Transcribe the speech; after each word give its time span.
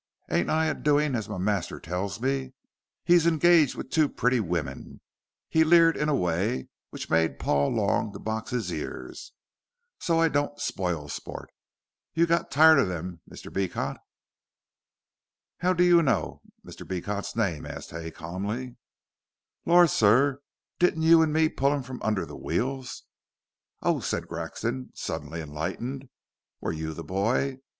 "Ain't 0.31 0.49
I 0.49 0.65
a 0.65 0.73
doin' 0.73 1.13
as 1.15 1.29
my 1.29 1.37
master 1.37 1.79
tells 1.79 2.19
me? 2.19 2.53
He's 3.05 3.27
engaged 3.27 3.75
with 3.75 3.91
two 3.91 4.09
pretty 4.09 4.39
women" 4.39 4.99
he 5.47 5.63
leered 5.63 5.95
in 5.95 6.09
a 6.09 6.15
way 6.15 6.69
which 6.89 7.11
made 7.11 7.37
Paul 7.37 7.69
long 7.69 8.11
to 8.13 8.17
box 8.17 8.49
his 8.49 8.71
ears 8.73 9.31
"so 9.99 10.17
I 10.19 10.27
don't 10.27 10.59
spile 10.59 11.07
sport. 11.07 11.51
You've 12.15 12.29
got 12.29 12.49
tired 12.49 12.79
of 12.79 12.87
them, 12.87 13.21
Mr. 13.29 13.53
Beecot?" 13.53 13.97
"How 15.59 15.71
do 15.71 15.83
you 15.83 16.01
know 16.01 16.41
Mr. 16.65 16.83
Beecot's 16.83 17.35
name?" 17.35 17.67
asked 17.67 17.91
Hay, 17.91 18.09
calmly. 18.09 18.77
"Lor', 19.67 19.85
sir. 19.85 20.41
Didn't 20.79 21.03
you 21.03 21.21
and 21.21 21.31
me 21.31 21.47
pull 21.47 21.75
him 21.75 21.83
from 21.83 22.01
under 22.01 22.25
the 22.25 22.35
wheels?" 22.35 23.03
"Oh," 23.83 23.99
said 23.99 24.27
Grexon, 24.27 24.89
suddenly 24.95 25.41
enlightened, 25.41 26.09
"were 26.59 26.73
you 26.73 26.95
the 26.95 27.03
boy? 27.03 27.59